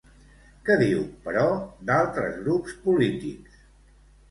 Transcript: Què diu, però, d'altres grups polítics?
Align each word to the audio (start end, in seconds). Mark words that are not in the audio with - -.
Què 0.69 0.77
diu, 0.81 1.03
però, 1.27 1.43
d'altres 1.91 2.41
grups 2.49 2.77
polítics? 2.89 3.63